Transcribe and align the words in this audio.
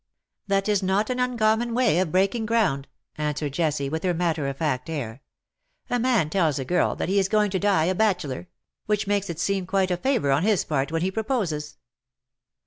''"That 0.47 0.67
is 0.67 0.81
not 0.81 1.11
an 1.11 1.19
uncommon 1.19 1.75
way 1.75 1.99
of 1.99 2.11
breaking 2.11 2.47
ground/' 2.47 2.85
answered 3.19 3.53
Jessie, 3.53 3.87
with 3.87 4.01
her 4.03 4.15
matter 4.15 4.47
of 4.47 4.57
fact 4.57 4.89
air. 4.89 5.21
^^ 5.91 5.95
A 5.95 5.99
man 5.99 6.31
tells 6.31 6.57
a 6.57 6.65
girl 6.65 6.95
that 6.95 7.07
he 7.07 7.19
is 7.19 7.29
going 7.29 7.51
to 7.51 7.59
die 7.59 7.85
a 7.85 7.93
bachelor— 7.93 8.47
which 8.87 9.05
makes 9.05 9.29
it 9.29 9.39
seem 9.39 9.67
quite 9.67 9.91
a 9.91 9.97
favour 9.97 10.31
on 10.31 10.41
his 10.41 10.65
part 10.65 10.91
when 10.91 11.03
he 11.03 11.11
proposes. 11.11 11.77